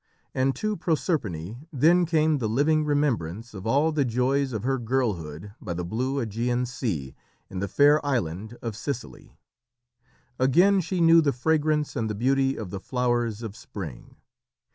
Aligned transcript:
And 0.33 0.55
to 0.55 0.75
Proserpine 0.75 1.67
then 1.71 2.07
came 2.07 2.39
the 2.39 2.49
living 2.49 2.85
remembrance 2.85 3.53
of 3.53 3.67
all 3.67 3.91
the 3.91 4.03
joys 4.03 4.51
of 4.51 4.63
her 4.63 4.79
girlhood 4.79 5.53
by 5.61 5.75
the 5.75 5.85
blue 5.85 6.25
Ægean 6.25 6.65
Sea 6.65 7.13
in 7.51 7.59
the 7.59 7.67
fair 7.67 8.03
island 8.03 8.57
of 8.63 8.75
Sicily. 8.75 9.37
Again 10.39 10.81
she 10.81 11.01
knew 11.01 11.21
the 11.21 11.31
fragrance 11.31 11.95
and 11.95 12.09
the 12.09 12.15
beauty 12.15 12.57
of 12.57 12.71
the 12.71 12.79
flowers 12.79 13.43
of 13.43 13.55
spring. 13.55 14.15